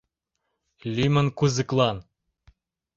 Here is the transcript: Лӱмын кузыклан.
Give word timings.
Лӱмын 0.95 1.27
кузыклан. 1.37 1.97